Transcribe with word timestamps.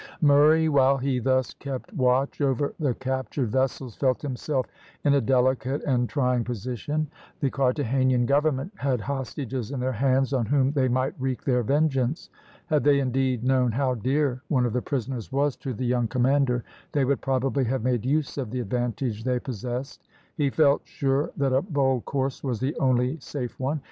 Murray, 0.19 0.67
while 0.67 0.97
he 0.97 1.19
thus 1.19 1.53
kept 1.53 1.93
watch 1.93 2.41
over 2.41 2.73
the 2.79 2.95
captured 2.95 3.49
vessels, 3.51 3.95
felt 3.95 4.19
himself 4.23 4.65
in 5.03 5.13
a 5.13 5.21
delicate 5.21 5.83
and 5.83 6.09
trying 6.09 6.43
position. 6.43 7.05
The 7.39 7.51
Carthagenan 7.51 8.25
government 8.25 8.71
had 8.77 8.99
hostages 9.01 9.69
in 9.69 9.79
their 9.79 9.91
hands 9.91 10.33
on 10.33 10.47
whom 10.47 10.71
they 10.71 10.87
might 10.87 11.13
wreak 11.21 11.43
their 11.43 11.61
vengeance. 11.61 12.31
Had 12.65 12.83
they, 12.83 12.99
indeed, 12.99 13.43
known 13.43 13.73
how 13.73 13.93
dear 13.93 14.41
one 14.47 14.65
of 14.65 14.73
the 14.73 14.81
prisoners 14.81 15.31
was 15.31 15.55
to 15.57 15.71
the 15.71 15.85
young 15.85 16.07
commander, 16.07 16.63
they 16.93 17.05
would 17.05 17.21
probably 17.21 17.65
have 17.65 17.83
made 17.83 18.03
use 18.03 18.39
of 18.39 18.49
the 18.49 18.59
advantage 18.61 19.23
they 19.23 19.37
possessed. 19.39 20.07
He 20.35 20.49
felt 20.49 20.81
sure 20.85 21.29
that 21.37 21.53
a 21.53 21.61
bold 21.61 22.05
course 22.05 22.43
was 22.43 22.59
the 22.59 22.75
only 22.77 23.19
safe 23.19 23.59
one. 23.59 23.79